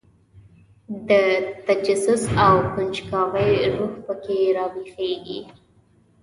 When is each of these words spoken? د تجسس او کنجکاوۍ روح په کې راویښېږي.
د 1.07 1.09
تجسس 1.65 2.23
او 2.45 2.55
کنجکاوۍ 2.73 3.53
روح 3.77 3.93
په 4.05 4.13
کې 4.23 4.37
راویښېږي. 4.57 5.39